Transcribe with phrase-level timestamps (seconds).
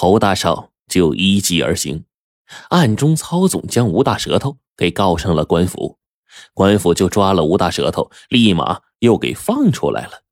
[0.00, 2.04] 侯大少就依计而行，
[2.68, 5.98] 暗中操纵，将吴大舌头给告上了官府。
[6.54, 10.22] 官府就抓了吴大舌头，立马又给放出来了，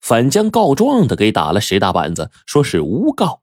[0.00, 3.42] 反将告状的给打了十大板子，说是诬告。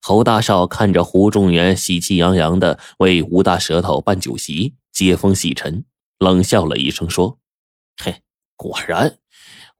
[0.00, 5.84] 侯大少看着胡仲元喜气洋洋的为吴大舌头办酒席、接风洗尘，
[6.18, 7.38] 冷笑了一声，说
[8.02, 8.22] ：“嘿，
[8.56, 9.18] 果然，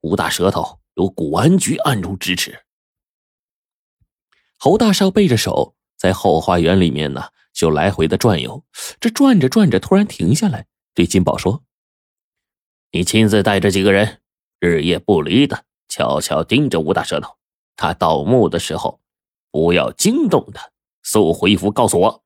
[0.01, 2.65] 吴大舌头有古安局暗中支持。”
[4.59, 8.63] 侯大少背着手在后花园里面呢，就来回的转悠。
[8.99, 11.63] 这转着转着，突然停下来，对金宝说
[12.91, 14.21] ：“你亲自带着几个人，
[14.59, 17.37] 日夜不离的悄悄盯着吴大舌头，
[17.75, 19.01] 他盗墓的时候。”
[19.51, 20.69] 不要惊动他，
[21.01, 22.23] 速回府告诉我。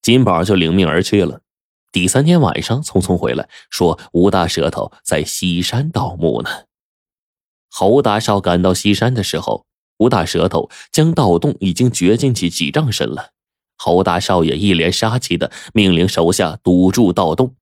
[0.00, 1.42] 金宝就领命而去了。
[1.92, 6.48] 第三天晚上，匆匆回来，说吴大舌头在西山盗墓呢。
[7.68, 9.66] 侯大少赶到西山的时候，
[10.02, 13.30] 吴大舌头将盗洞已经掘进去几丈深了。
[13.76, 17.54] 侯大少爷一脸杀气的命令手下堵住盗洞。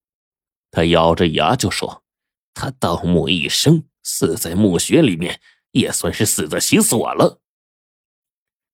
[0.71, 2.01] 他咬着牙就说
[2.55, 5.39] ：“他盗墓一生，死在墓穴里面，
[5.71, 7.39] 也算是死得其所了。”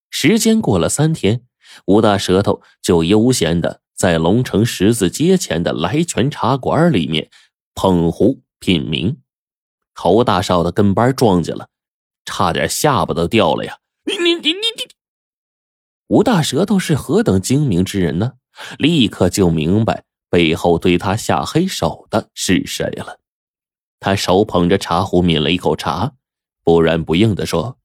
[0.09, 1.41] 时间过了三天，
[1.87, 7.29] 吴大舌头就悠闲的在龙城十字街前的来泉茶馆里面
[7.75, 9.17] 捧壶品茗。
[9.93, 11.67] 侯大少的跟班撞见了，
[12.27, 13.79] 差点下巴都掉了呀！
[14.03, 14.91] 你你你你你！
[16.07, 18.33] 吴大舌头是何等精明之人呢？
[18.77, 23.19] 立刻就明白背后对他下黑手的是谁了。
[23.99, 26.15] 他手捧着茶壶抿了一口茶，
[26.63, 27.79] 不软不硬的说。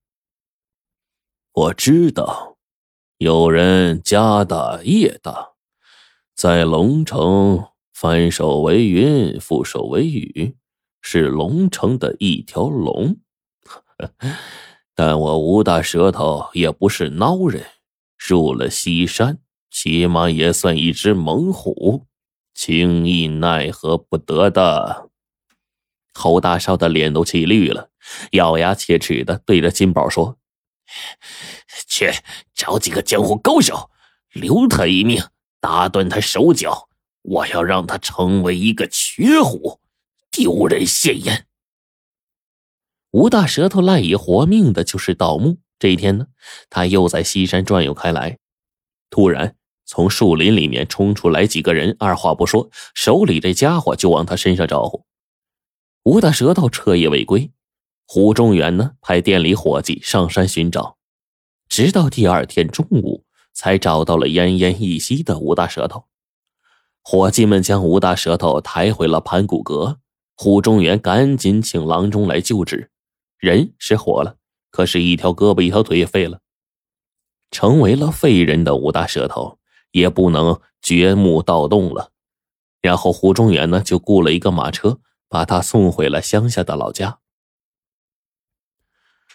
[1.52, 2.56] 我知道，
[3.18, 5.52] 有人家大业大，
[6.34, 10.56] 在龙城翻手为云，覆手为雨，
[11.00, 13.18] 是龙城的一条龙。
[14.94, 17.64] 但我吴大舌头也不是孬人，
[18.18, 19.38] 入了西山，
[19.70, 22.06] 起码也算一只猛虎，
[22.54, 25.08] 轻易奈何不得的。
[26.14, 27.88] 侯大少的脸都气绿了，
[28.32, 30.38] 咬牙切齿的对着金宝说。
[31.86, 32.10] 去
[32.54, 33.91] 找几个江湖高手，
[34.32, 35.25] 留他一命，
[35.58, 36.88] 打断他手脚。
[37.22, 39.81] 我要让他成为一个瘸虎，
[40.31, 41.47] 丢人现眼。
[43.12, 45.59] 吴大舌头赖以活命的就是盗墓。
[45.78, 46.28] 这一天呢，
[46.71, 48.39] 他又在西山转悠开来，
[49.11, 55.05] 突然从树林里面冲出来几个人，二话不说，手里这家伙就往他身上招呼。
[56.05, 57.50] 吴大舌头彻夜未归。
[58.06, 60.97] 胡中元呢，派店里伙计上山寻找，
[61.69, 66.05] 直到第二天中午才找到了奄奄一息的吴大舌头。
[67.03, 69.99] 伙计们将吴大舌头抬回了盘古阁，
[70.34, 72.91] 胡中元赶紧请郎中来救治。
[73.42, 74.36] 人是活了，
[74.70, 76.38] 可是，一条胳膊一条腿也废了，
[77.50, 79.58] 成为了废人的吴大舌头
[79.91, 82.12] 也不能掘墓盗洞了。
[82.81, 87.19] 然后，胡中元呢，就雇了一个马车，把他送回了乡下的老家。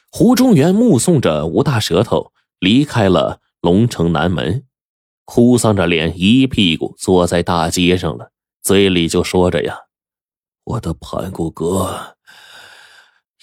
[0.09, 4.65] 胡中元目送着吴大舌头离开了龙城南门，
[5.25, 8.31] 哭丧着脸，一屁股坐在大街上了，
[8.61, 9.77] 嘴里就说着：“呀，
[10.63, 12.15] 我的盘古哥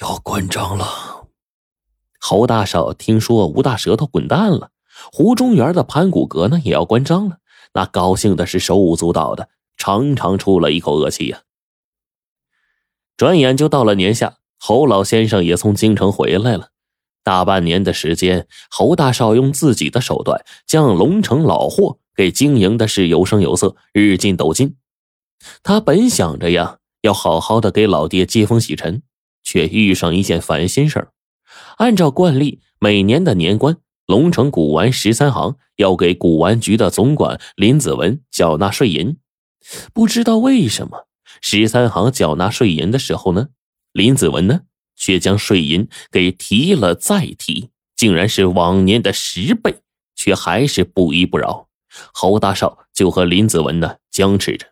[0.01, 1.27] 要关张了。”
[2.21, 4.71] 侯大少听说吴大舌头滚蛋了，
[5.13, 7.39] 胡中元的盘古阁呢也要关张了，
[7.75, 11.43] 那高兴的是手舞足蹈的，长长出了一口恶气呀。
[13.17, 14.39] 转眼就到了年下。
[14.59, 16.71] 侯老先生也从京城回来了，
[17.23, 24.77] 大半年的时间，侯大少用自己的手段将龙城老货给经营的是有声有色，日进斗金。
[25.63, 29.03] 他本想着呀，要好好的给老爹接风洗尘，
[29.45, 31.13] 却遇上一件烦心事儿。
[31.77, 39.19] 按照惯例，每年的年关，龙城古玩十三行要给古玩局的总管林子文缴纳税银。
[39.93, 41.07] 不知道为什么，
[41.41, 43.49] 十三行缴纳税银的时候呢？
[43.93, 44.63] 林子文呢，
[44.97, 49.77] 却将税银给提了再提，竟然是往年的十倍，
[50.17, 51.69] 却还是不依不饶。
[52.13, 54.67] 侯大少就和林子文呢僵持着。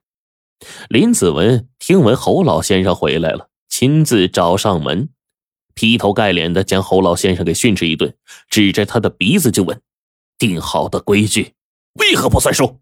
[0.89, 3.49] 林子文听闻侯老先生回来了，
[3.83, 5.09] 亲自找上门，
[5.75, 8.17] 劈头盖脸的将侯老先生给训斥一顿，
[8.49, 9.83] 指着他的鼻子就问
[10.39, 11.55] ：“定好的规矩
[11.95, 12.81] 为何不算数？”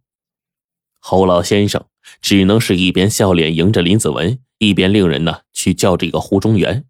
[1.00, 1.86] 侯老先生
[2.20, 4.38] 只能是一边笑脸迎着林子文。
[4.58, 6.84] 一边令人呢去叫这个胡中元，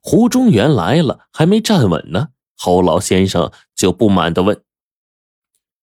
[0.00, 4.62] 胡中元来了，还没站稳呢，侯老先生就不满的问：“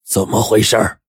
[0.08, 1.00] 怎么回事？”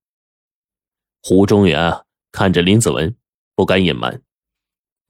[1.22, 2.02] 胡中元啊
[2.32, 3.14] 看着林子文，
[3.54, 4.20] 不敢隐瞒，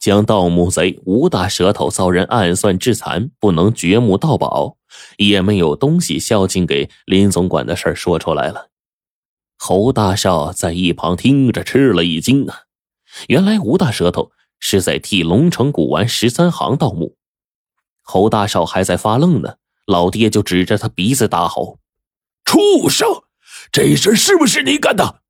[0.03, 4.77] 将盗墓贼吴大舌头遭人暗算致残，不能掘墓盗宝，
[5.17, 8.71] 也没有东西孝敬给林总管的事说出来了。
[9.57, 12.63] 侯大少在一旁听着吃了一惊啊！
[13.29, 17.15] 原来吴大舌头是在替龙城古玩十三行盗墓。
[18.03, 19.55] 侯大少还在发愣呢，
[19.87, 21.79] 老爹就指着他鼻子大吼
[22.45, 23.09] ：“畜生！
[23.71, 25.21] 这事是不是你干的？”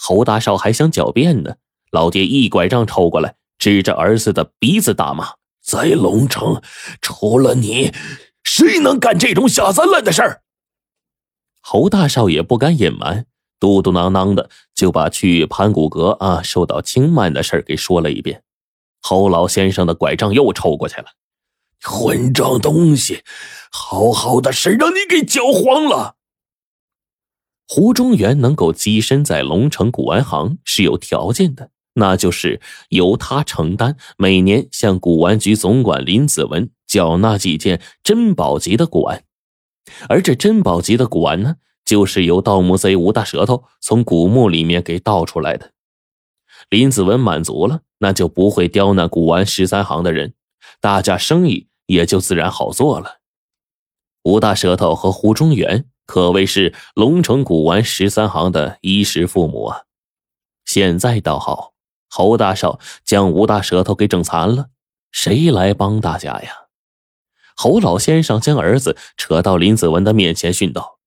[0.00, 1.56] 侯大少还想狡辩呢，
[1.90, 3.34] 老爹一拐杖抽过来。
[3.58, 6.62] 指着儿子的鼻子大骂：“在龙城，
[7.00, 7.92] 除了你，
[8.44, 10.42] 谁能干这种下三滥的事儿？”
[11.60, 13.26] 侯大少爷不敢隐瞒，
[13.58, 18.42] 嘟嘟囔囔的就把去盘古阁啊受到轻慢的事儿给说了一遍。
[19.02, 21.06] 侯老先生的拐杖又抽过去了，
[21.82, 23.22] 混账东西！
[23.72, 26.16] 好好的事让你给搅黄了。
[27.68, 31.70] 胡中原能够跻身在龙城古玩行是有条件的。
[31.98, 32.60] 那就是
[32.90, 39.24] 由他承担每年向古玩局总管林子文缴纳几件珍宝级的古玩，
[40.08, 41.56] 而这珍宝级的古玩呢，
[41.86, 45.72] 就是由盗墓贼吴大舌头从古墓里面给盗出来的。
[46.68, 50.34] 林子文满足了，那就不会刁难古玩十三行的人，
[50.80, 53.20] 大家生意也就自然好做了。
[54.22, 59.82] 吴大舌头和胡中原可谓是龙城古玩十三行的衣食父母啊，
[60.66, 61.72] 现在倒好。
[62.08, 64.66] 侯大少将吴大舌头给整残了，
[65.10, 66.50] 谁来帮大家呀？
[67.56, 70.98] 侯老先生将儿子扯到林子文的面前训道：“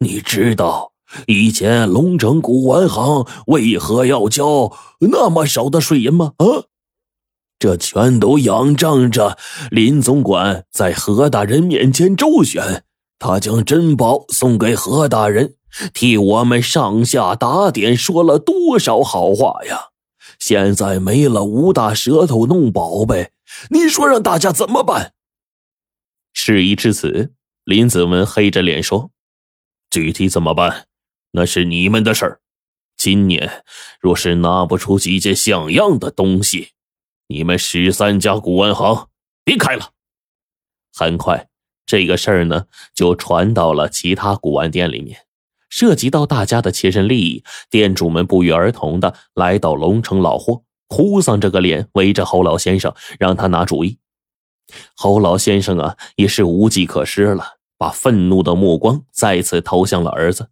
[0.00, 0.92] 你知道
[1.26, 6.34] 以前龙城古玩行为何要交那么少的税银吗？
[6.36, 6.68] 啊，
[7.58, 9.38] 这全都仰仗着
[9.70, 12.84] 林总管在何大人面前周旋，
[13.18, 15.54] 他将珍宝送给何大人，
[15.94, 19.86] 替我们上下打点，说了多少好话呀！”
[20.46, 23.32] 现在没了吴大舌头弄宝贝，
[23.70, 25.12] 你说让大家怎么办？
[26.32, 27.34] 事已至此，
[27.64, 29.10] 林子文黑着脸说
[29.90, 30.86] ：“具体怎么办，
[31.32, 32.40] 那是你们的事儿。
[32.96, 33.64] 今年
[33.98, 36.74] 若是拿不出几件像样的东西，
[37.26, 39.08] 你们十三家古玩行
[39.42, 39.90] 别开了。”
[40.94, 41.48] 很快，
[41.84, 45.25] 这个事儿呢就传到了其他古玩店里面。
[45.68, 53.98] 涉及到大家的切身利益，店主们不约而同的来到龙城老货，哭丧着个脸围着侯老先生，让他拿主意。
[54.96, 60.50] 侯老先生啊，也是无计可施了，把愤怒的目光再次投向了儿子。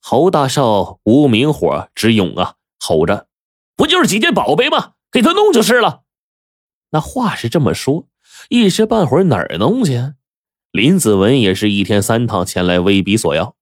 [0.00, 3.26] 侯大少无名火直涌啊，吼着
[3.76, 4.92] ：“不就是几件宝贝吗？
[5.12, 6.02] 给他弄就是了。”
[6.92, 8.08] 那话是这么说，
[8.48, 10.14] 一时半会儿哪儿弄去？
[10.72, 13.56] 林子文也是一天三趟前来威逼索要。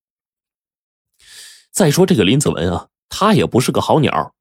[1.78, 4.32] 再说这个林子文啊，他也不是个好鸟，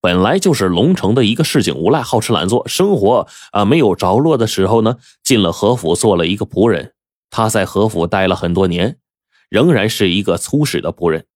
[0.00, 6.94] 本来就是龙城的一个市井无赖，好吃懒做，生活啊没有着落的时候呢，进了何府做了一个仆人。
[7.28, 8.96] 他在何府待了很多年，
[9.50, 11.26] 仍然是一个粗使的仆人。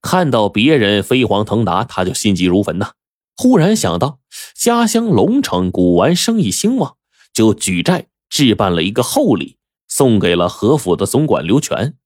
[0.00, 2.92] 看到别人飞黄腾达，他就心急如焚呐。
[3.36, 4.20] 忽然想到
[4.54, 6.94] 家乡龙城古玩生意兴旺，
[7.34, 9.56] 就举债置办了一个厚礼，
[9.88, 11.96] 送给了何府的总管刘全。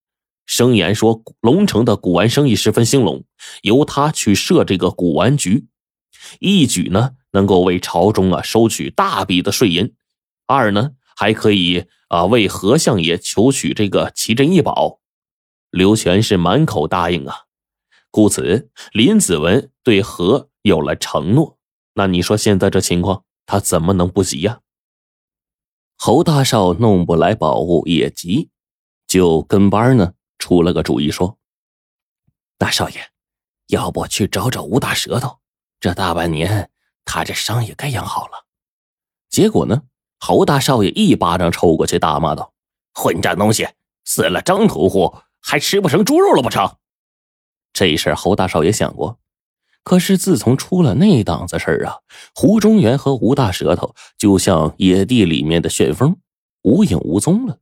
[0.50, 3.22] 声言说，龙城的古玩生意十分兴隆，
[3.62, 5.68] 由他去设这个古玩局，
[6.40, 9.92] 一举呢能够为朝中啊收取大笔的税银；
[10.48, 14.98] 二呢还可以啊为何相爷求取这个奇珍异宝。
[15.70, 17.44] 刘全是满口答应啊，
[18.10, 21.58] 故此林子文对何有了承诺。
[21.94, 24.58] 那你说现在这情况，他怎么能不急呀？
[25.96, 28.50] 侯大少弄不来宝物也急，
[29.06, 30.14] 就跟班呢。
[30.40, 31.38] 出了个主意，说
[32.58, 33.00] ：“大少爷，
[33.68, 35.38] 要不去找找吴大舌头？
[35.78, 36.70] 这大半年，
[37.04, 38.46] 他这伤也该养好了。”
[39.30, 39.82] 结果呢，
[40.18, 42.52] 侯大少爷一巴掌抽过去，大骂道
[42.92, 43.68] ：“混账东西，
[44.04, 46.76] 死了张屠户，还吃不成猪肉了不成？”
[47.72, 49.20] 这事侯大少爷想过，
[49.84, 51.98] 可是自从出了那档子事儿啊，
[52.34, 56.18] 胡中原和吴大舌头就像野地里面的旋风，
[56.62, 57.60] 无影无踪了。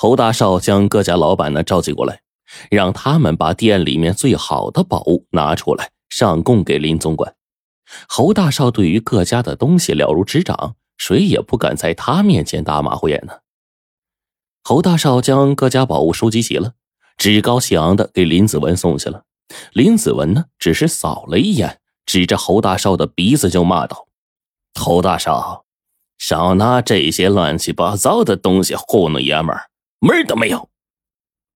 [0.00, 2.20] 侯大少将各家老板呢召集过来，
[2.70, 7.34] 让他们把店里面最好的宝物拿出来上供给林总管。
[8.08, 13.38] 侯大少对于各家的东西了如指掌，谁也不敢在他面前打马虎眼呢。
[14.62, 16.74] 侯大少将各家宝物收集齐了，
[17.16, 19.24] 趾高气昂的给林子文送去了。
[19.72, 24.06] 林子文呢，只是扫了一眼，指着侯大少的鼻子就骂道
[24.78, 25.64] ：“侯大少，
[26.18, 29.67] 少拿这些乱七八糟的东西糊弄爷们儿！”
[30.00, 30.68] 门都没有！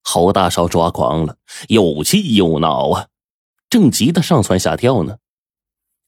[0.02, 1.36] 侯大少抓狂了，
[1.68, 3.08] 又气又恼啊，
[3.70, 5.18] 正急得上蹿下跳呢。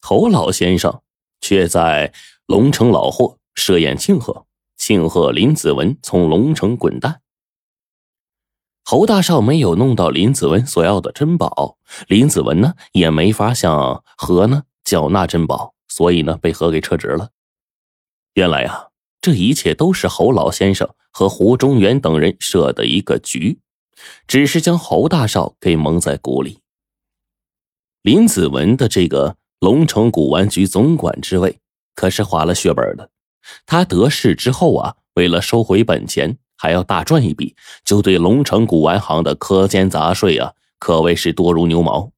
[0.01, 1.01] 侯老先生
[1.39, 2.13] 却在
[2.45, 7.21] 龙城老货设宴庆贺，庆贺林子文从龙城滚蛋。
[8.83, 11.77] 侯大少没有弄到林子文所要的珍宝，
[12.07, 17.31] 林子文呢也没法向何呢缴纳珍宝，所以呢被何给撤职了。
[18.33, 18.89] 原来啊，
[19.25, 23.57] 这一切都是侯老先生和胡中元等人设的一个局，
[24.27, 26.59] 只是将侯大少给蒙在鼓里。
[28.03, 31.57] 林子文的这个龙城古玩局总管之位
[31.95, 33.09] 可是花了血本的，
[33.65, 36.37] 他得势之后啊，为了收回本钱。
[36.57, 37.53] 还要大赚一笔，
[37.83, 42.11] 就对龙城古玩行的苛捐杂税啊，可谓是多如牛毛。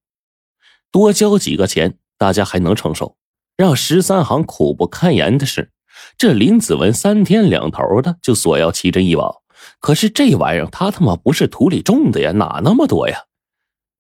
[0.92, 3.16] 多交几个钱，大家还能承受；
[3.58, 5.72] 让十三行苦不堪言的是，
[6.18, 9.44] 这林子文三天两头的就索要奇珍异宝。
[9.80, 13.26] 可是这玩意儿他他妈不是土里种的呀，哪那么多呀？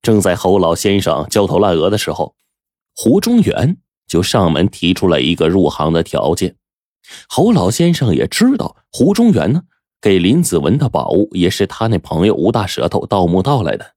[0.01, 2.35] 正在侯老先生焦头烂额的时候，
[2.95, 3.77] 胡中元
[4.07, 6.55] 就上门提出了一个入行的条件。
[7.27, 9.63] 侯老先生也知道胡中元呢。
[9.99, 13.93] 给林子文的宝物也是他那朋友吴大舌头盗墓盗来的，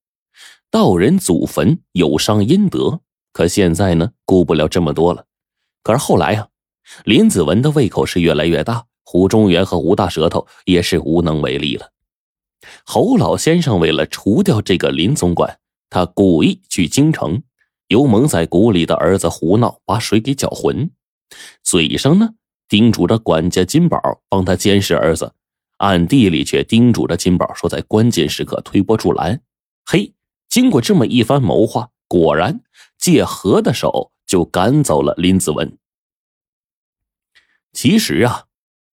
[0.71, 3.00] 盗人祖坟有伤阴德。
[3.33, 5.26] 可现在呢，顾不了这么多了。
[5.83, 6.49] 可是后来啊，
[7.05, 11.93] 林子文的胃口是越来越大，胡中元和吴大舌头也是无能为力了。
[12.85, 15.59] 侯老先生为了除掉这个林总管，
[15.89, 17.43] 他故意去京城，
[17.89, 20.91] 由蒙在鼓里的儿子胡闹把水给搅浑，
[21.63, 22.31] 嘴上呢
[22.69, 25.33] 叮嘱着管家金宝帮他监视儿子。
[25.79, 29.41] 暗地里却叮嘱着金宝说：“在关键时刻推波助澜。”
[29.91, 30.13] 嘿，
[30.49, 32.61] 经过这么一番谋划，果然
[32.99, 35.79] 借何的手就赶走了林子文。
[37.73, 38.45] 其实啊，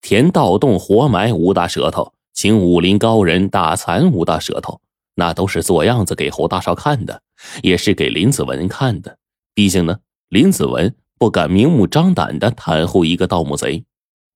[0.01, 4.81] 填盗洞、活埋吴大舌头，请武林高人打残吴大舌头，
[5.15, 7.21] 那都是做样子给侯大少看的，
[7.63, 9.17] 也是给林子文看的。
[9.53, 13.83] 毕竟呢，林子文不敢明目张胆的袒护一个盗墓贼。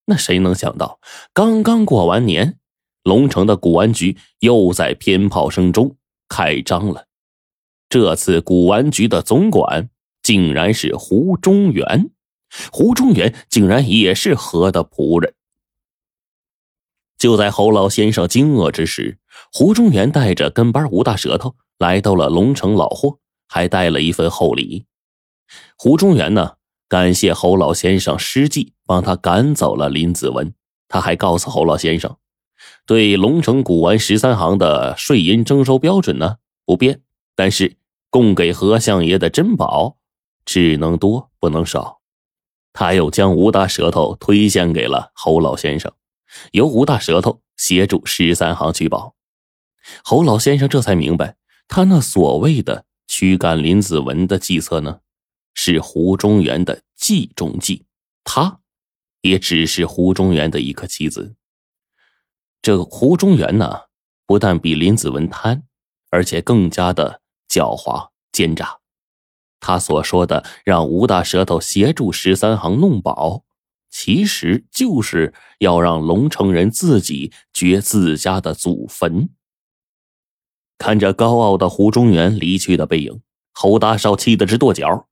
[0.06, 1.00] 那谁能想到，
[1.32, 2.58] 刚刚过完年，
[3.04, 5.96] 龙城的古玩局又在鞭炮声中
[6.28, 7.06] 开张了。
[7.88, 9.90] 这次古玩局的总管
[10.24, 12.10] 竟然是胡中原，
[12.72, 15.34] 胡中元竟然也是何的仆人。
[17.18, 19.20] 就在侯老先生惊愕之时，
[19.54, 24.86] 胡中元带着跟班吴大舌头来到了龙城老货，还带了一份厚礼。
[25.78, 26.56] 胡中元呢？
[26.90, 30.54] 感谢侯老先生施计，帮他赶走了林子文。
[30.90, 32.18] 他还告诉侯老先生，
[32.86, 37.02] 对龙城古玩十三行的税银征收标准呢不变，
[37.34, 37.78] 但是
[38.10, 39.96] 供给何相爷的珍宝
[40.44, 42.01] 只能多不能少。
[42.74, 45.92] 他又将吴大舌头推荐给了侯老先生，
[46.52, 49.16] 由吴大舌头协助十三行取宝。
[50.04, 51.36] 侯老先生这才明白，
[51.68, 55.00] 他那所谓的驱赶林子文的计策呢。
[55.54, 57.86] 是胡中元的计中计，
[58.24, 58.62] 他
[59.20, 61.36] 也只是胡中元的一个棋子。
[62.62, 63.82] 这个胡中元呢，
[64.26, 65.64] 不但比林子文贪，
[66.10, 68.81] 而且更加的狡猾奸诈。
[69.62, 73.46] 他所说的让吴大舌头协助十三行弄宝，
[73.90, 79.30] 其实就是要让龙城人自己掘自家的祖坟。
[80.78, 83.22] 看着高傲的胡中元离去的背影，
[83.54, 85.08] 侯大少气得直跺脚。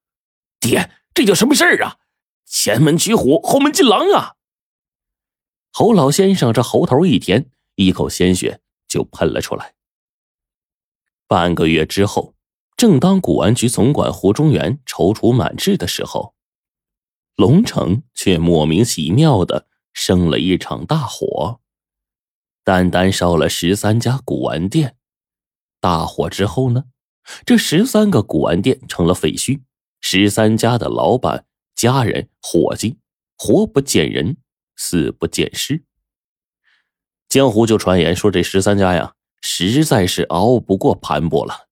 [0.59, 1.97] 爹，这叫什么事儿啊？
[2.45, 4.33] 前门取虎，后门进狼啊！
[5.71, 9.75] 侯老先生这喉头一甜，一口鲜血就喷了出来。
[11.27, 12.33] 半个月之后，
[12.79, 16.33] 正当古玩局总管胡中元踌躇满志的时候，
[17.35, 21.59] 龙城却莫名其妙的生了一场大火，
[22.63, 24.95] 单单烧了十三家古玩店。
[25.81, 26.85] 大火之后呢，
[27.45, 29.59] 这十三个古玩店成了废墟。
[29.99, 31.43] 十三家的老板、
[31.75, 32.97] 家人、伙计，
[33.37, 34.37] 活不见人，
[34.77, 35.83] 死不见尸。
[37.27, 41.67] 江湖就传言说，这十三家呀，实在是熬不过盘剥了，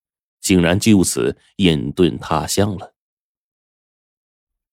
[0.48, 2.94] 竟然就此隐遁他乡了。